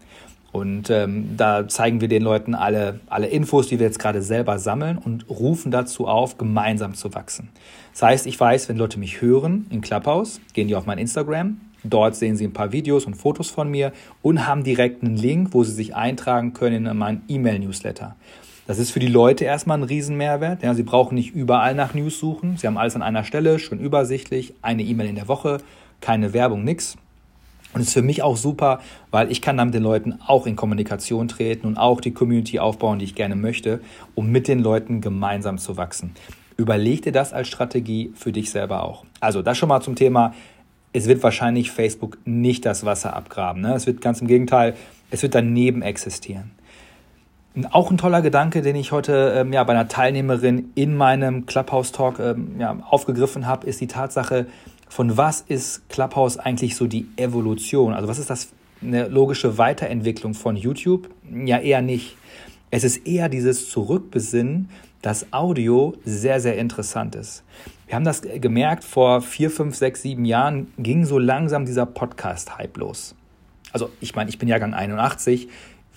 Und 0.51 0.91
ähm, 0.91 1.37
da 1.37 1.69
zeigen 1.69 2.01
wir 2.01 2.09
den 2.09 2.23
Leuten 2.23 2.55
alle, 2.55 3.01
alle 3.09 3.27
Infos, 3.27 3.69
die 3.69 3.79
wir 3.79 3.87
jetzt 3.87 3.99
gerade 3.99 4.23
selber 4.23 4.59
sammeln 4.59 4.99
und 4.99 5.29
rufen 5.29 5.71
dazu 5.71 6.07
auf, 6.07 6.39
gemeinsam 6.39 6.95
zu 6.95 7.15
wachsen. 7.15 7.51
Das 7.93 8.03
heißt, 8.03 8.27
ich 8.27 8.39
weiß, 8.39 8.69
wenn 8.69 8.77
Leute 8.77 8.99
mich 8.99 9.21
hören 9.21 9.67
in 9.71 9.83
Clubhouse, 9.83 10.41
gehen 10.55 10.69
die 10.69 10.75
auf 10.75 10.87
mein 10.87 10.99
Instagram, 10.99 11.61
Dort 11.85 12.17
sehen 12.17 12.37
Sie 12.37 12.45
ein 12.45 12.53
paar 12.53 12.73
Videos 12.73 13.07
und 13.07 13.15
Fotos 13.15 13.51
von 13.51 13.71
mir 13.71 13.93
und 14.23 14.47
haben 14.47 14.65
direkt 14.65 15.03
einen 15.03 15.17
Link, 15.17 15.51
wo 15.53 15.63
Sie 15.63 15.73
sich 15.73 15.95
eintragen 15.95 16.53
können 16.53 16.87
in 16.87 16.97
meinen 16.97 17.23
E-Mail-Newsletter. 17.29 18.17
Das 18.69 18.79
ist 18.79 18.91
für 18.91 19.01
die 19.01 19.07
Leute 19.07 19.47
erstmal 19.47 19.79
ein 19.79 19.83
Riesenmehrwert. 19.83 20.63
Ja, 20.63 20.75
sie 20.75 20.83
brauchen 20.83 21.15
nicht 21.15 21.35
überall 21.35 21.75
nach 21.75 21.95
News 21.95 22.19
suchen. 22.19 22.59
Sie 22.59 22.67
haben 22.67 22.77
alles 22.77 22.97
an 22.97 23.03
einer 23.03 23.25
Stelle, 23.25 23.59
schön 23.59 23.81
übersichtlich, 23.81 24.53
eine 24.61 24.83
E-Mail 24.83 25.09
in 25.09 25.15
der 25.15 25.27
Woche, 25.27 25.57
keine 26.03 26.35
Werbung, 26.35 26.65
nix. 26.65 26.97
Und 27.73 27.81
ist 27.81 27.95
für 27.95 28.03
mich 28.03 28.23
auch 28.23 28.37
super, 28.37 28.81
weil 29.11 29.33
ich 29.33 29.41
kann 29.41 29.57
dann 29.57 29.69
mit 29.69 29.75
den 29.75 29.83
Leuten 29.83 30.19
auch 30.27 30.47
in 30.47 30.55
Kommunikation 30.55 31.29
treten 31.29 31.67
und 31.67 31.79
auch 31.79 32.03
die 32.03 32.11
Community 32.11 32.59
aufbauen, 32.59 32.99
die 32.99 33.07
ich 33.07 33.15
gerne 33.15 33.37
möchte, 33.37 33.81
um 34.15 34.31
mit 34.31 34.49
den 34.49 34.59
Leuten 34.59 35.01
gemeinsam 35.01 35.57
zu 35.57 35.79
wachsen. 35.79 36.13
Überleg 36.59 37.01
dir 37.01 37.13
das 37.13 37.33
als 37.33 37.49
Strategie 37.49 38.13
für 38.15 38.33
dich 38.33 38.51
selber 38.51 38.85
auch. 38.85 39.07
Also 39.21 39.41
das 39.41 39.57
schon 39.57 39.71
mal 39.71 39.81
zum 39.81 39.97
Thema, 39.97 40.35
es 40.93 41.09
wird 41.09 41.23
wahrscheinlich 41.23 41.71
Facebook 41.71 42.19
nicht 42.27 42.67
das 42.67 42.85
Wasser 42.85 43.17
abgraben. 43.17 43.63
Ne? 43.63 43.73
Es 43.73 43.87
wird 43.87 44.03
ganz 44.03 44.21
im 44.21 44.27
Gegenteil, 44.27 44.77
es 45.11 45.23
wird 45.23 45.35
daneben 45.35 45.81
existieren. 45.81 46.51
Auch 47.71 47.91
ein 47.91 47.99
toller 47.99 48.23
Gedanke, 48.23 48.63
den 48.63 48.77
ich 48.77 48.93
heute 48.93 49.35
ähm, 49.37 49.53
ja, 49.53 49.65
bei 49.65 49.73
einer 49.73 49.89
Teilnehmerin 49.89 50.71
in 50.75 50.97
meinem 50.97 51.47
Clubhouse-Talk 51.47 52.19
ähm, 52.21 52.57
ja, 52.59 52.79
aufgegriffen 52.89 53.47
habe, 53.47 53.67
ist 53.67 53.81
die 53.81 53.87
Tatsache, 53.87 54.47
von 54.89 55.17
was 55.17 55.41
ist 55.41 55.89
Clubhouse 55.89 56.39
eigentlich 56.39 56.77
so 56.77 56.87
die 56.87 57.07
Evolution? 57.17 57.95
Also 57.95 58.09
was 58.09 58.19
ist 58.19 58.31
das 58.31 58.49
eine 58.83 59.09
logische 59.09 59.59
Weiterentwicklung 59.59 60.35
von 60.35 60.57
YouTube? 60.57 61.09
Ja, 61.31 61.59
eher 61.59 61.83
nicht. 61.83 62.17
Es 62.71 62.85
ist 62.85 63.07
eher 63.07 63.29
dieses 63.29 63.71
Zurückbesinnen, 63.71 64.69
dass 65.03 65.33
Audio 65.33 65.95
sehr, 66.05 66.41
sehr 66.41 66.59
interessant 66.59 67.15
ist. 67.15 67.45
Wir 67.87 67.95
haben 67.95 68.05
das 68.05 68.23
gemerkt, 68.23 68.85
vor 68.85 69.23
vier, 69.23 69.51
fünf, 69.51 69.75
sechs, 69.75 70.03
sieben 70.03 70.25
Jahren 70.25 70.73
ging 70.79 71.05
so 71.05 71.19
langsam 71.19 71.65
dieser 71.65 71.87
Podcast-Hype 71.87 72.77
los. 72.77 73.15
Also 73.73 73.91
ich 74.01 74.15
meine, 74.15 74.31
ich 74.31 74.39
bin 74.39 74.49
Jahrgang 74.49 74.75
81, 74.75 75.49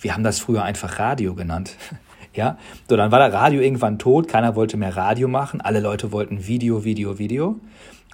wir 0.02 0.14
haben 0.14 0.22
das 0.22 0.40
früher 0.40 0.62
einfach 0.62 0.98
Radio 0.98 1.34
genannt. 1.34 1.76
Ja, 2.34 2.56
so 2.88 2.96
dann 2.96 3.12
war 3.12 3.18
der 3.18 3.38
Radio 3.38 3.60
irgendwann 3.60 3.98
tot, 3.98 4.26
keiner 4.26 4.56
wollte 4.56 4.78
mehr 4.78 4.96
Radio 4.96 5.28
machen, 5.28 5.60
alle 5.60 5.80
Leute 5.80 6.12
wollten 6.12 6.46
Video, 6.46 6.82
Video, 6.82 7.18
Video. 7.18 7.60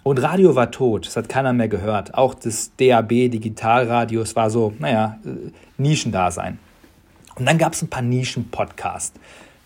Und 0.03 0.19
Radio 0.21 0.57
war 0.57 0.73
tot, 0.73 1.07
das 1.07 1.17
hat 1.17 1.29
keiner 1.29 1.53
mehr 1.53 1.69
gehört. 1.69 2.15
Auch 2.15 2.35
das 2.35 2.73
DAB, 2.79 3.11
Digitalradio, 3.31 4.21
es 4.21 4.35
war 4.35 4.51
so, 4.51 4.75
naja, 4.81 5.21
äh, 5.25 5.53
Nischendasein. 5.77 6.59
Und 7.37 7.47
dann 7.47 7.59
gab 7.59 7.75
es 7.75 7.83
ein 7.83 7.91
paar 7.91 8.03
Nischen-Podcasts 8.03 9.15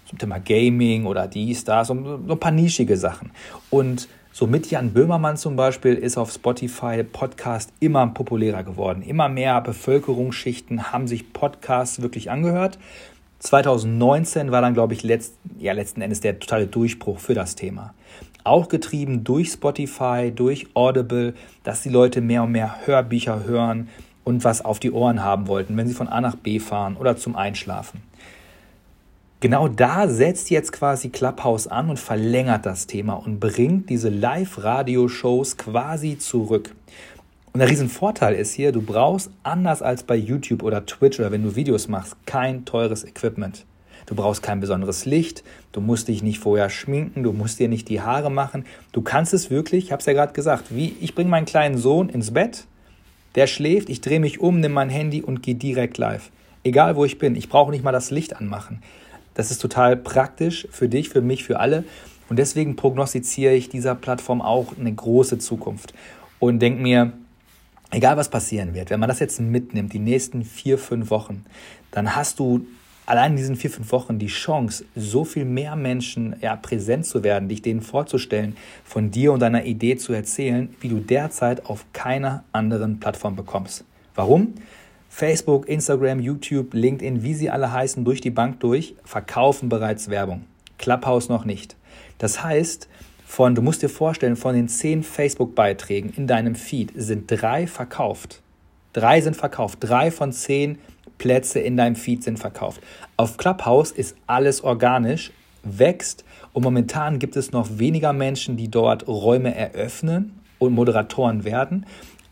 zum 0.04 0.18
Thema 0.18 0.38
Gaming 0.38 1.06
oder 1.06 1.26
dies, 1.28 1.64
das, 1.64 1.88
so, 1.88 1.94
so 2.26 2.32
ein 2.34 2.38
paar 2.38 2.52
nischige 2.52 2.98
Sachen. 2.98 3.30
Und 3.70 4.06
so 4.34 4.46
mit 4.46 4.70
Jan 4.70 4.94
Böhmermann 4.94 5.36
zum 5.36 5.56
Beispiel 5.56 5.94
ist 5.94 6.16
auf 6.16 6.32
Spotify 6.32 7.04
Podcast 7.04 7.70
immer 7.80 8.06
populärer 8.06 8.64
geworden. 8.64 9.02
Immer 9.02 9.28
mehr 9.28 9.60
Bevölkerungsschichten 9.60 10.90
haben 10.90 11.06
sich 11.06 11.34
Podcasts 11.34 12.00
wirklich 12.00 12.30
angehört. 12.30 12.78
2019 13.40 14.50
war 14.50 14.62
dann, 14.62 14.72
glaube 14.72 14.94
ich, 14.94 15.02
letzt, 15.02 15.34
ja, 15.58 15.74
letzten 15.74 16.00
Endes 16.00 16.20
der 16.20 16.40
totale 16.40 16.66
Durchbruch 16.66 17.18
für 17.18 17.34
das 17.34 17.56
Thema. 17.56 17.92
Auch 18.42 18.70
getrieben 18.70 19.22
durch 19.22 19.50
Spotify, 19.50 20.32
durch 20.34 20.68
Audible, 20.72 21.34
dass 21.62 21.82
die 21.82 21.90
Leute 21.90 22.22
mehr 22.22 22.44
und 22.44 22.52
mehr 22.52 22.86
Hörbücher 22.86 23.44
hören 23.44 23.90
und 24.24 24.44
was 24.44 24.64
auf 24.64 24.80
die 24.80 24.92
Ohren 24.92 25.22
haben 25.22 25.46
wollten, 25.46 25.76
wenn 25.76 25.88
sie 25.88 25.94
von 25.94 26.08
A 26.08 26.22
nach 26.22 26.36
B 26.36 26.58
fahren 26.58 26.96
oder 26.96 27.18
zum 27.18 27.36
Einschlafen. 27.36 28.00
Genau 29.42 29.66
da 29.66 30.06
setzt 30.06 30.50
jetzt 30.50 30.70
quasi 30.70 31.08
Clubhouse 31.08 31.66
an 31.66 31.90
und 31.90 31.98
verlängert 31.98 32.64
das 32.64 32.86
Thema 32.86 33.14
und 33.14 33.40
bringt 33.40 33.90
diese 33.90 34.08
Live-Radio-Shows 34.08 35.56
quasi 35.56 36.16
zurück. 36.16 36.72
Und 37.52 37.58
der 37.58 37.68
Riesenvorteil 37.68 38.36
ist 38.36 38.52
hier, 38.52 38.70
du 38.70 38.82
brauchst 38.82 39.32
anders 39.42 39.82
als 39.82 40.04
bei 40.04 40.14
YouTube 40.14 40.62
oder 40.62 40.86
Twitch 40.86 41.18
oder 41.18 41.32
wenn 41.32 41.42
du 41.42 41.56
Videos 41.56 41.88
machst, 41.88 42.14
kein 42.24 42.64
teures 42.64 43.02
Equipment. 43.02 43.66
Du 44.06 44.14
brauchst 44.14 44.44
kein 44.44 44.60
besonderes 44.60 45.06
Licht, 45.06 45.42
du 45.72 45.80
musst 45.80 46.06
dich 46.06 46.22
nicht 46.22 46.38
vorher 46.38 46.70
schminken, 46.70 47.24
du 47.24 47.32
musst 47.32 47.58
dir 47.58 47.68
nicht 47.68 47.88
die 47.88 48.00
Haare 48.00 48.30
machen. 48.30 48.64
Du 48.92 49.02
kannst 49.02 49.34
es 49.34 49.50
wirklich, 49.50 49.86
ich 49.86 49.90
habe 49.90 49.98
es 49.98 50.06
ja 50.06 50.12
gerade 50.12 50.34
gesagt, 50.34 50.66
wie 50.70 50.94
ich 51.00 51.16
bringe 51.16 51.30
meinen 51.30 51.46
kleinen 51.46 51.78
Sohn 51.78 52.10
ins 52.10 52.32
Bett, 52.32 52.66
der 53.34 53.48
schläft, 53.48 53.88
ich 53.88 54.02
drehe 54.02 54.20
mich 54.20 54.38
um, 54.38 54.60
nehme 54.60 54.74
mein 54.74 54.88
Handy 54.88 55.20
und 55.20 55.42
gehe 55.42 55.56
direkt 55.56 55.98
live. 55.98 56.30
Egal 56.62 56.94
wo 56.94 57.04
ich 57.04 57.18
bin, 57.18 57.34
ich 57.34 57.48
brauche 57.48 57.72
nicht 57.72 57.82
mal 57.82 57.90
das 57.90 58.12
Licht 58.12 58.36
anmachen. 58.36 58.80
Das 59.34 59.50
ist 59.50 59.58
total 59.58 59.96
praktisch 59.96 60.68
für 60.70 60.88
dich, 60.88 61.08
für 61.08 61.20
mich, 61.22 61.44
für 61.44 61.60
alle. 61.60 61.84
Und 62.28 62.38
deswegen 62.38 62.76
prognostiziere 62.76 63.54
ich 63.54 63.68
dieser 63.68 63.94
Plattform 63.94 64.40
auch 64.40 64.76
eine 64.78 64.92
große 64.92 65.38
Zukunft. 65.38 65.94
Und 66.38 66.60
denke 66.60 66.82
mir, 66.82 67.12
egal 67.90 68.16
was 68.16 68.28
passieren 68.28 68.74
wird, 68.74 68.90
wenn 68.90 69.00
man 69.00 69.08
das 69.08 69.20
jetzt 69.20 69.40
mitnimmt, 69.40 69.92
die 69.92 69.98
nächsten 69.98 70.44
vier, 70.44 70.78
fünf 70.78 71.10
Wochen, 71.10 71.44
dann 71.90 72.16
hast 72.16 72.38
du 72.38 72.66
allein 73.06 73.32
in 73.32 73.36
diesen 73.36 73.56
vier, 73.56 73.70
fünf 73.70 73.92
Wochen 73.92 74.18
die 74.18 74.28
Chance, 74.28 74.84
so 74.96 75.24
viel 75.24 75.44
mehr 75.44 75.76
Menschen 75.76 76.36
ja, 76.40 76.56
präsent 76.56 77.06
zu 77.06 77.22
werden, 77.22 77.48
dich 77.48 77.62
denen 77.62 77.82
vorzustellen, 77.82 78.56
von 78.84 79.10
dir 79.10 79.32
und 79.32 79.40
deiner 79.40 79.64
Idee 79.64 79.96
zu 79.96 80.12
erzählen, 80.12 80.74
wie 80.80 80.88
du 80.88 80.98
derzeit 80.98 81.66
auf 81.66 81.84
keiner 81.92 82.44
anderen 82.52 83.00
Plattform 83.00 83.36
bekommst. 83.36 83.84
Warum? 84.14 84.54
Facebook, 85.14 85.68
Instagram, 85.68 86.20
YouTube, 86.20 86.72
LinkedIn, 86.72 87.22
wie 87.22 87.34
sie 87.34 87.50
alle 87.50 87.70
heißen, 87.70 88.02
durch 88.02 88.22
die 88.22 88.30
Bank 88.30 88.60
durch, 88.60 88.96
verkaufen 89.04 89.68
bereits 89.68 90.08
Werbung. 90.08 90.46
Clubhouse 90.78 91.28
noch 91.28 91.44
nicht. 91.44 91.76
Das 92.16 92.42
heißt, 92.42 92.88
von, 93.26 93.54
du 93.54 93.60
musst 93.60 93.82
dir 93.82 93.90
vorstellen, 93.90 94.36
von 94.36 94.54
den 94.54 94.68
zehn 94.68 95.02
Facebook-Beiträgen 95.02 96.14
in 96.16 96.26
deinem 96.26 96.54
Feed 96.54 96.92
sind 96.96 97.30
drei 97.30 97.66
verkauft. 97.66 98.40
Drei 98.94 99.20
sind 99.20 99.36
verkauft. 99.36 99.80
Drei 99.80 100.10
von 100.10 100.32
zehn 100.32 100.78
Plätze 101.18 101.60
in 101.60 101.76
deinem 101.76 101.94
Feed 101.94 102.24
sind 102.24 102.38
verkauft. 102.38 102.80
Auf 103.18 103.36
Clubhouse 103.36 103.92
ist 103.92 104.16
alles 104.26 104.64
organisch, 104.64 105.30
wächst 105.62 106.24
und 106.54 106.62
momentan 106.62 107.18
gibt 107.18 107.36
es 107.36 107.52
noch 107.52 107.78
weniger 107.78 108.14
Menschen, 108.14 108.56
die 108.56 108.68
dort 108.68 109.06
Räume 109.06 109.54
eröffnen 109.54 110.40
und 110.58 110.72
Moderatoren 110.72 111.44
werden, 111.44 111.84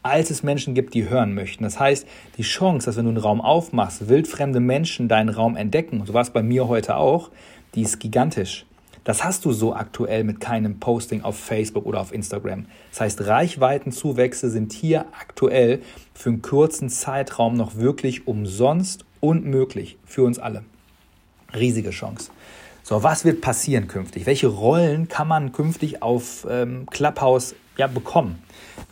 als 0.03 0.31
es 0.31 0.43
Menschen 0.43 0.75
gibt, 0.75 0.95
die 0.95 1.09
hören 1.09 1.35
möchten. 1.35 1.65
Das 1.65 1.79
heißt, 1.79 2.07
die 2.39 2.43
Chance, 2.43 2.87
dass 2.87 2.97
wenn 2.97 3.05
du 3.05 3.11
einen 3.11 3.19
Raum 3.19 3.41
aufmachst, 3.41 4.09
wildfremde 4.09 4.61
Menschen 4.61 5.09
deinen 5.09 5.29
Raum 5.29 5.57
entdecken, 5.57 6.03
so 6.07 6.15
war 6.15 6.23
es 6.23 6.31
bei 6.31 6.43
mir 6.43 6.69
heute 6.69 6.97
auch, 6.97 7.31
die 7.75 7.83
ist 7.83 8.01
gigantisch. 8.01 8.67
Das 9.05 9.25
hast 9.25 9.45
du 9.45 9.53
so 9.53 9.75
aktuell 9.75 10.25
mit 10.25 10.41
keinem 10.41 10.79
Posting 10.79 11.23
auf 11.23 11.39
Facebook 11.39 11.87
oder 11.87 12.01
auf 12.01 12.13
Instagram. 12.13 12.67
Das 12.91 13.01
heißt, 13.01 13.27
Reichweitenzuwächse 13.27 14.51
sind 14.51 14.73
hier 14.73 15.07
aktuell 15.19 15.81
für 16.13 16.29
einen 16.31 16.43
kurzen 16.43 16.91
Zeitraum 16.91 17.55
noch 17.55 17.77
wirklich 17.77 18.27
umsonst 18.27 19.07
und 19.21 19.47
möglich 19.47 19.97
für 20.05 20.23
uns 20.23 20.39
alle. 20.39 20.65
Riesige 21.55 21.91
Chance. 21.91 22.31
So, 22.83 23.03
was 23.03 23.25
wird 23.25 23.41
passieren 23.41 23.89
künftig? 23.89 24.27
Welche 24.27 24.49
Rollen 24.49 25.09
kann 25.09 25.29
man 25.29 25.53
künftig 25.53 26.03
auf 26.03 26.47
ähm, 26.51 26.87
Clubhouse 26.91 27.55
ja, 27.77 27.87
bekommen? 27.87 28.43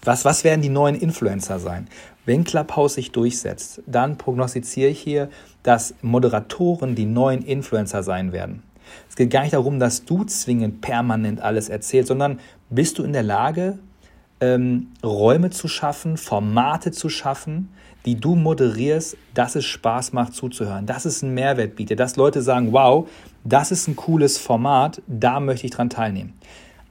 Was, 0.04 0.24
was 0.24 0.44
werden 0.44 0.62
die 0.62 0.68
neuen 0.68 0.94
Influencer 0.94 1.58
sein? 1.58 1.88
Wenn 2.24 2.44
Clubhouse 2.44 2.94
sich 2.94 3.12
durchsetzt, 3.12 3.82
dann 3.86 4.18
prognostiziere 4.18 4.90
ich 4.90 5.00
hier, 5.00 5.28
dass 5.62 5.94
Moderatoren 6.02 6.94
die 6.94 7.06
neuen 7.06 7.42
Influencer 7.42 8.02
sein 8.02 8.32
werden. 8.32 8.62
Es 9.08 9.16
geht 9.16 9.30
gar 9.30 9.42
nicht 9.42 9.54
darum, 9.54 9.78
dass 9.78 10.04
du 10.04 10.24
zwingend 10.24 10.80
permanent 10.80 11.40
alles 11.40 11.68
erzählst, 11.68 12.08
sondern 12.08 12.40
bist 12.70 12.98
du 12.98 13.04
in 13.04 13.12
der 13.12 13.22
Lage, 13.22 13.78
ähm, 14.40 14.88
Räume 15.04 15.50
zu 15.50 15.68
schaffen, 15.68 16.16
Formate 16.16 16.92
zu 16.92 17.08
schaffen, 17.08 17.70
die 18.06 18.14
du 18.14 18.36
moderierst, 18.36 19.16
dass 19.34 19.56
es 19.56 19.64
Spaß 19.64 20.12
macht 20.12 20.34
zuzuhören, 20.34 20.86
dass 20.86 21.04
es 21.04 21.22
einen 21.22 21.34
Mehrwert 21.34 21.76
bietet, 21.76 22.00
dass 22.00 22.16
Leute 22.16 22.42
sagen, 22.42 22.72
wow, 22.72 23.08
das 23.44 23.70
ist 23.72 23.88
ein 23.88 23.96
cooles 23.96 24.38
Format, 24.38 25.02
da 25.06 25.40
möchte 25.40 25.66
ich 25.66 25.72
dran 25.72 25.90
teilnehmen. 25.90 26.34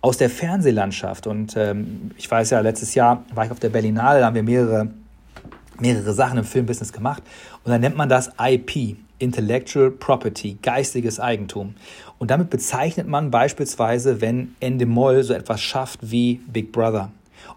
Aus 0.02 0.18
der 0.18 0.30
Fernsehlandschaft 0.30 1.28
und 1.28 1.56
ähm, 1.58 2.12
ich 2.18 2.30
weiß 2.30 2.52
ja, 2.52 2.60
letztes 2.60 2.96
Jahr 2.96 3.24
war 3.34 3.46
ich 3.46 3.52
auf 3.52 3.60
der 3.60 3.70
Berlinale, 3.70 4.20
da 4.20 4.28
haben 4.28 4.36
wir 4.36 4.44
mehrere, 4.44 4.90
mehrere 5.80 6.14
Sachen 6.14 6.38
im 6.38 6.46
Filmbusiness 6.46 6.94
gemacht 6.94 7.24
und 7.64 7.72
dann 7.72 7.82
nennt 7.82 7.98
man 7.98 8.08
das 8.08 8.32
IP, 8.40 8.98
Intellectual 9.20 9.90
Property, 9.90 10.58
geistiges 10.62 11.20
Eigentum. 11.20 11.74
Und 12.20 12.32
damit 12.32 12.50
bezeichnet 12.50 13.08
man 13.08 13.32
beispielsweise, 13.32 14.22
wenn 14.22 14.56
Endemol 14.60 15.24
so 15.24 15.34
etwas 15.34 15.62
schafft 15.62 16.00
wie 16.12 16.36
Big 16.48 16.72
Brother 16.72 17.12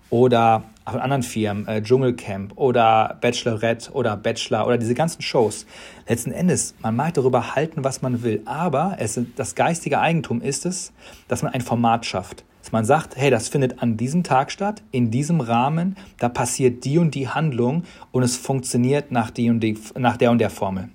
oder 0.09 0.65
von 0.93 1.01
anderen 1.01 1.23
Firmen, 1.23 1.67
äh, 1.69 1.83
Dschungelcamp 1.83 2.53
oder 2.57 3.19
Bachelorette 3.21 3.93
oder 3.93 4.17
Bachelor 4.17 4.67
oder 4.67 4.79
diese 4.79 4.95
ganzen 4.95 5.23
Shows. 5.23 5.67
Letzten 6.09 6.33
Endes, 6.33 6.75
man 6.81 6.97
mag 6.97 7.15
darüber 7.15 7.55
halten, 7.55 7.85
was 7.85 8.03
man 8.03 8.23
will, 8.23 8.43
aber 8.45 8.97
es, 8.99 9.21
das 9.37 9.55
geistige 9.55 10.01
Eigentum 10.01 10.41
ist 10.41 10.67
es, 10.67 10.93
dass 11.29 11.43
man 11.43 11.53
ein 11.53 11.61
Format 11.61 12.07
schafft. 12.07 12.45
Dass 12.63 12.73
man 12.73 12.85
sagt, 12.85 13.17
hey, 13.17 13.31
das 13.31 13.49
findet 13.49 13.83
an 13.83 13.97
diesem 13.97 14.23
Tag 14.23 14.53
statt, 14.53 14.83
in 14.91 15.11
diesem 15.11 15.41
Rahmen, 15.41 15.97
da 16.19 16.29
passiert 16.29 16.85
die 16.85 16.99
und 16.99 17.15
die 17.15 17.29
Handlung 17.29 17.85
und 18.13 18.23
es 18.23 18.37
funktioniert 18.37 19.11
nach, 19.11 19.31
die 19.31 19.49
und 19.49 19.61
die, 19.61 19.79
nach 19.97 20.17
der 20.17 20.31
und 20.31 20.39
der 20.39 20.51
Formel. 20.51 20.91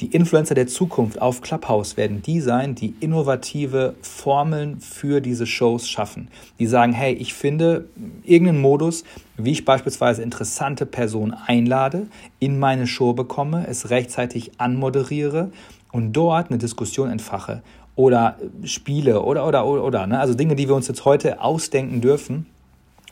Die 0.00 0.12
Influencer 0.12 0.54
der 0.54 0.68
Zukunft 0.68 1.20
auf 1.20 1.40
Clubhouse 1.40 1.96
werden 1.96 2.22
die 2.22 2.40
sein, 2.40 2.76
die 2.76 2.94
innovative 3.00 3.96
Formeln 4.00 4.78
für 4.78 5.20
diese 5.20 5.44
Shows 5.44 5.88
schaffen. 5.88 6.28
Die 6.60 6.68
sagen, 6.68 6.92
hey, 6.92 7.14
ich 7.14 7.34
finde 7.34 7.88
irgendeinen 8.22 8.60
Modus, 8.60 9.02
wie 9.36 9.50
ich 9.50 9.64
beispielsweise 9.64 10.22
interessante 10.22 10.86
Personen 10.86 11.34
einlade, 11.34 12.06
in 12.38 12.60
meine 12.60 12.86
Show 12.86 13.12
bekomme, 13.12 13.66
es 13.66 13.90
rechtzeitig 13.90 14.52
anmoderiere 14.60 15.50
und 15.90 16.12
dort 16.12 16.50
eine 16.50 16.58
Diskussion 16.58 17.10
entfache 17.10 17.62
oder 17.96 18.36
Spiele 18.62 19.22
oder 19.22 19.48
oder 19.48 19.66
oder, 19.66 20.06
ne? 20.06 20.20
also 20.20 20.32
Dinge, 20.34 20.54
die 20.54 20.68
wir 20.68 20.76
uns 20.76 20.86
jetzt 20.86 21.04
heute 21.06 21.40
ausdenken 21.40 22.00
dürfen 22.00 22.46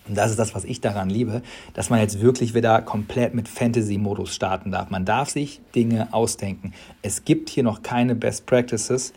und 0.08 0.16
das 0.16 0.30
ist 0.30 0.38
das, 0.38 0.54
was 0.54 0.64
ich 0.64 0.80
daran 0.80 1.10
liebe, 1.10 1.42
dass 1.74 1.90
man 1.90 2.00
jetzt 2.00 2.20
wirklich 2.20 2.54
wieder 2.54 2.80
komplett 2.82 3.34
mit 3.34 3.48
Fantasy-Modus 3.48 4.34
starten 4.34 4.70
darf. 4.70 4.90
Man 4.90 5.04
darf 5.04 5.30
sich 5.30 5.60
Dinge 5.74 6.12
ausdenken. 6.12 6.72
Es 7.02 7.24
gibt 7.24 7.48
hier 7.50 7.62
noch 7.62 7.82
keine 7.82 8.14
Best 8.14 8.46
Practices. 8.46 9.12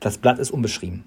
Das 0.00 0.18
Blatt 0.18 0.38
ist 0.38 0.50
unbeschrieben. 0.50 1.04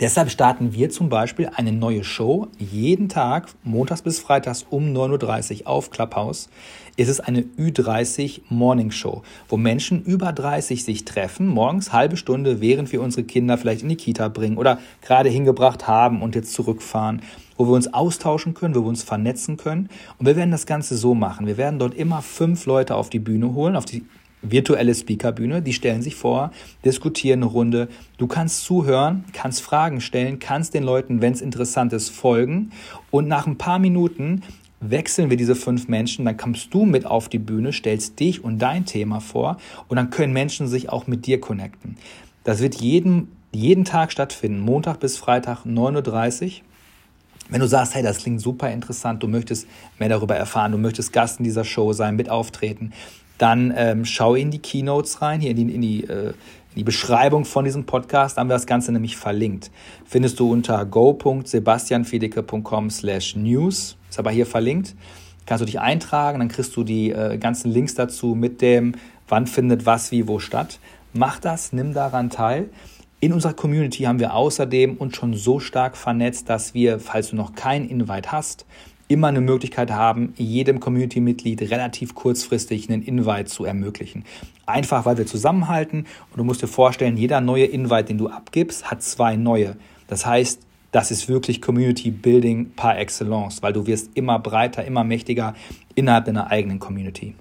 Deshalb 0.00 0.30
starten 0.30 0.74
wir 0.74 0.90
zum 0.90 1.08
Beispiel 1.08 1.50
eine 1.56 1.72
neue 1.72 2.04
Show. 2.04 2.46
Jeden 2.56 3.08
Tag, 3.08 3.48
montags 3.64 4.02
bis 4.02 4.20
freitags 4.20 4.64
um 4.70 4.94
9.30 4.94 5.62
Uhr 5.62 5.66
auf 5.66 5.90
Clubhouse, 5.90 6.50
ist 6.96 7.08
es 7.08 7.18
eine 7.18 7.42
Ü30 7.42 8.42
Morning 8.48 8.92
Show, 8.92 9.22
wo 9.48 9.56
Menschen 9.56 10.04
über 10.04 10.32
30 10.32 10.84
sich 10.84 11.04
treffen, 11.04 11.48
morgens 11.48 11.92
halbe 11.92 12.16
Stunde, 12.16 12.60
während 12.60 12.92
wir 12.92 13.02
unsere 13.02 13.24
Kinder 13.24 13.58
vielleicht 13.58 13.82
in 13.82 13.88
die 13.88 13.96
Kita 13.96 14.28
bringen 14.28 14.56
oder 14.56 14.78
gerade 15.02 15.30
hingebracht 15.30 15.88
haben 15.88 16.22
und 16.22 16.36
jetzt 16.36 16.52
zurückfahren, 16.52 17.20
wo 17.56 17.66
wir 17.66 17.72
uns 17.72 17.92
austauschen 17.92 18.54
können, 18.54 18.76
wo 18.76 18.82
wir 18.82 18.88
uns 18.88 19.02
vernetzen 19.02 19.56
können. 19.56 19.88
Und 20.18 20.26
wir 20.26 20.36
werden 20.36 20.52
das 20.52 20.66
Ganze 20.66 20.96
so 20.96 21.16
machen. 21.16 21.48
Wir 21.48 21.56
werden 21.56 21.80
dort 21.80 21.94
immer 21.94 22.22
fünf 22.22 22.66
Leute 22.66 22.94
auf 22.94 23.10
die 23.10 23.18
Bühne 23.18 23.52
holen, 23.52 23.74
auf 23.74 23.84
die 23.84 24.04
virtuelle 24.42 24.94
Speakerbühne, 24.94 25.62
die 25.62 25.72
stellen 25.72 26.02
sich 26.02 26.14
vor, 26.14 26.52
diskutieren 26.84 27.42
eine 27.42 27.50
Runde. 27.50 27.88
Du 28.18 28.26
kannst 28.26 28.64
zuhören, 28.64 29.24
kannst 29.32 29.62
Fragen 29.62 30.00
stellen, 30.00 30.38
kannst 30.38 30.74
den 30.74 30.84
Leuten, 30.84 31.20
wenn 31.20 31.32
es 31.32 31.40
interessant 31.40 31.92
ist, 31.92 32.10
folgen. 32.10 32.70
Und 33.10 33.28
nach 33.28 33.46
ein 33.46 33.58
paar 33.58 33.78
Minuten 33.78 34.42
wechseln 34.80 35.30
wir 35.30 35.36
diese 35.36 35.56
fünf 35.56 35.88
Menschen, 35.88 36.24
dann 36.24 36.36
kommst 36.36 36.72
du 36.72 36.84
mit 36.84 37.04
auf 37.04 37.28
die 37.28 37.38
Bühne, 37.38 37.72
stellst 37.72 38.20
dich 38.20 38.44
und 38.44 38.58
dein 38.60 38.84
Thema 38.84 39.20
vor 39.20 39.58
und 39.88 39.96
dann 39.96 40.10
können 40.10 40.32
Menschen 40.32 40.68
sich 40.68 40.88
auch 40.88 41.06
mit 41.06 41.26
dir 41.26 41.40
connecten. 41.40 41.96
Das 42.44 42.60
wird 42.60 42.76
jeden, 42.76 43.28
jeden 43.52 43.84
Tag 43.84 44.12
stattfinden, 44.12 44.60
Montag 44.60 45.00
bis 45.00 45.16
Freitag 45.16 45.64
9.30 45.64 46.44
Uhr. 46.46 46.52
Wenn 47.50 47.60
du 47.60 47.66
sagst, 47.66 47.94
hey, 47.94 48.02
das 48.02 48.18
klingt 48.18 48.40
super 48.40 48.70
interessant, 48.70 49.22
du 49.22 49.26
möchtest 49.26 49.66
mehr 49.98 50.10
darüber 50.10 50.36
erfahren, 50.36 50.72
du 50.72 50.78
möchtest 50.78 51.12
Gast 51.12 51.40
in 51.40 51.44
dieser 51.44 51.64
Show 51.64 51.94
sein, 51.94 52.14
mit 52.14 52.28
auftreten, 52.28 52.92
dann 53.38 53.72
ähm, 53.76 54.04
schau 54.04 54.34
in 54.34 54.50
die 54.50 54.58
Keynotes 54.58 55.22
rein, 55.22 55.40
hier 55.40 55.52
in 55.52 55.56
die, 55.56 55.74
in 55.74 55.80
die, 55.80 56.04
äh, 56.04 56.28
in 56.28 56.74
die 56.76 56.84
Beschreibung 56.84 57.44
von 57.44 57.64
diesem 57.64 57.86
Podcast, 57.86 58.36
haben 58.36 58.48
wir 58.48 58.54
das 58.54 58.66
Ganze 58.66 58.92
nämlich 58.92 59.16
verlinkt. 59.16 59.70
Findest 60.04 60.38
du 60.40 60.52
unter 60.52 60.84
go.sebastianfedeke.com 60.84 62.90
slash 62.90 63.36
news, 63.36 63.96
ist 64.10 64.18
aber 64.18 64.30
hier 64.30 64.46
verlinkt. 64.46 64.94
Kannst 65.46 65.62
du 65.62 65.66
dich 65.66 65.80
eintragen, 65.80 66.40
dann 66.40 66.48
kriegst 66.48 66.76
du 66.76 66.84
die 66.84 67.10
äh, 67.10 67.38
ganzen 67.38 67.70
Links 67.70 67.94
dazu 67.94 68.34
mit 68.34 68.60
dem, 68.60 68.92
wann 69.28 69.46
findet 69.46 69.86
was, 69.86 70.10
wie, 70.10 70.28
wo 70.28 70.40
statt. 70.40 70.78
Mach 71.14 71.38
das, 71.38 71.72
nimm 71.72 71.94
daran 71.94 72.28
teil. 72.28 72.68
In 73.20 73.32
unserer 73.32 73.54
Community 73.54 74.02
haben 74.02 74.20
wir 74.20 74.34
außerdem 74.34 74.96
uns 74.96 75.16
schon 75.16 75.34
so 75.34 75.58
stark 75.58 75.96
vernetzt, 75.96 76.50
dass 76.50 76.74
wir, 76.74 77.00
falls 77.00 77.30
du 77.30 77.36
noch 77.36 77.54
kein 77.54 77.88
Invite 77.88 78.30
hast, 78.30 78.66
immer 79.08 79.28
eine 79.28 79.40
Möglichkeit 79.40 79.90
haben, 79.90 80.34
jedem 80.36 80.80
Community-Mitglied 80.80 81.62
relativ 81.70 82.14
kurzfristig 82.14 82.88
einen 82.88 83.02
Invite 83.02 83.46
zu 83.46 83.64
ermöglichen. 83.64 84.24
Einfach, 84.66 85.06
weil 85.06 85.18
wir 85.18 85.26
zusammenhalten 85.26 86.06
und 86.30 86.36
du 86.36 86.44
musst 86.44 86.62
dir 86.62 86.68
vorstellen, 86.68 87.16
jeder 87.16 87.40
neue 87.40 87.64
Invite, 87.64 88.04
den 88.04 88.18
du 88.18 88.28
abgibst, 88.28 88.90
hat 88.90 89.02
zwei 89.02 89.36
neue. 89.36 89.76
Das 90.06 90.26
heißt, 90.26 90.60
das 90.92 91.10
ist 91.10 91.28
wirklich 91.28 91.60
Community 91.60 92.10
Building 92.10 92.70
par 92.74 92.98
excellence, 92.98 93.62
weil 93.62 93.72
du 93.72 93.86
wirst 93.86 94.10
immer 94.14 94.38
breiter, 94.38 94.84
immer 94.84 95.04
mächtiger 95.04 95.54
innerhalb 95.94 96.24
deiner 96.24 96.50
eigenen 96.50 96.78
Community. 96.78 97.34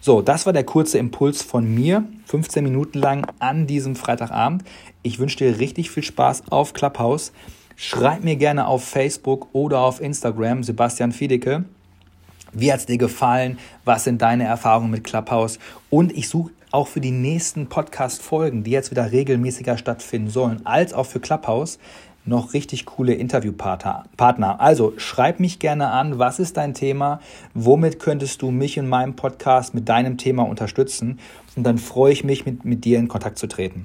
So, 0.00 0.22
das 0.22 0.46
war 0.46 0.52
der 0.52 0.64
kurze 0.64 0.98
Impuls 0.98 1.42
von 1.42 1.74
mir, 1.74 2.04
15 2.26 2.64
Minuten 2.64 2.98
lang 2.98 3.26
an 3.38 3.66
diesem 3.66 3.96
Freitagabend. 3.96 4.64
Ich 5.02 5.18
wünsche 5.18 5.38
dir 5.38 5.58
richtig 5.58 5.90
viel 5.90 6.02
Spaß 6.02 6.44
auf 6.50 6.72
Clubhouse. 6.72 7.32
Schreib 7.76 8.22
mir 8.22 8.36
gerne 8.36 8.66
auf 8.66 8.84
Facebook 8.84 9.48
oder 9.52 9.80
auf 9.80 10.00
Instagram 10.00 10.62
Sebastian 10.62 11.12
Fiedeke. 11.12 11.64
Wie 12.52 12.72
hat 12.72 12.80
es 12.80 12.86
dir 12.86 12.98
gefallen? 12.98 13.58
Was 13.84 14.04
sind 14.04 14.22
deine 14.22 14.44
Erfahrungen 14.44 14.90
mit 14.90 15.02
Clubhouse? 15.02 15.58
Und 15.90 16.12
ich 16.12 16.28
suche 16.28 16.52
auch 16.70 16.86
für 16.86 17.00
die 17.00 17.10
nächsten 17.10 17.68
Podcast-Folgen, 17.68 18.62
die 18.62 18.70
jetzt 18.70 18.90
wieder 18.92 19.10
regelmäßiger 19.10 19.76
stattfinden 19.76 20.30
sollen, 20.30 20.64
als 20.64 20.92
auch 20.92 21.06
für 21.06 21.20
Clubhouse, 21.20 21.78
noch 22.24 22.54
richtig 22.54 22.86
coole 22.86 23.14
Interviewpartner. 23.14 24.60
Also 24.60 24.94
schreib 24.96 25.40
mich 25.40 25.58
gerne 25.58 25.90
an, 25.90 26.18
was 26.18 26.38
ist 26.38 26.56
dein 26.56 26.74
Thema, 26.74 27.20
womit 27.54 27.98
könntest 27.98 28.40
du 28.40 28.50
mich 28.50 28.76
in 28.76 28.88
meinem 28.88 29.14
Podcast 29.14 29.74
mit 29.74 29.88
deinem 29.88 30.16
Thema 30.16 30.44
unterstützen 30.44 31.18
und 31.54 31.64
dann 31.64 31.78
freue 31.78 32.12
ich 32.12 32.24
mich, 32.24 32.46
mit, 32.46 32.64
mit 32.64 32.84
dir 32.84 32.98
in 32.98 33.08
Kontakt 33.08 33.38
zu 33.38 33.46
treten. 33.46 33.84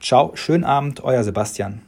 Ciao, 0.00 0.32
schönen 0.34 0.64
Abend, 0.64 1.04
euer 1.04 1.22
Sebastian. 1.22 1.80